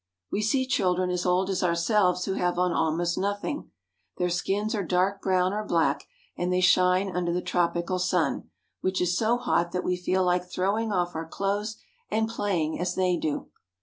[0.31, 3.69] We see children as old as ourselves who have on almost nothing.
[4.17, 8.99] Their skins are dark brown or black, and they shine under the tropical sun, which
[8.99, 11.77] is so hot that we feel like throwing off our clothes
[12.09, 13.51] and playing as they do.